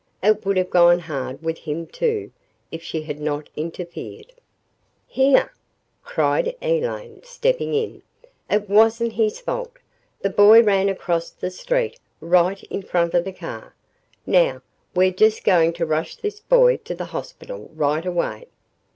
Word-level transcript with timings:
It 0.23 0.43
would 0.43 0.57
have 0.57 0.71
gone 0.71 0.97
hard 0.97 1.43
with 1.43 1.59
him, 1.59 1.85
too, 1.85 2.31
if 2.71 2.81
she 2.81 3.03
had 3.03 3.19
not 3.21 3.49
interfered. 3.55 4.33
"Here!" 5.05 5.53
cried 6.03 6.55
Elaine, 6.59 7.21
stepping 7.23 7.75
in. 7.75 8.01
"It 8.49 8.67
wasn't 8.67 9.13
his 9.13 9.39
fault. 9.39 9.73
The 10.23 10.31
boy 10.31 10.63
ran 10.63 10.89
across 10.89 11.29
the 11.29 11.51
street 11.51 11.99
right 12.19 12.63
in 12.63 12.81
front 12.81 13.13
of 13.13 13.25
the 13.25 13.31
car. 13.31 13.75
Now 14.25 14.63
we're 14.95 15.11
just 15.11 15.43
going 15.43 15.71
to 15.73 15.85
rush 15.85 16.15
this 16.15 16.39
boy 16.39 16.77
to 16.77 16.95
the 16.95 17.05
hospital 17.05 17.69
right 17.75 18.03
away!" 18.03 18.47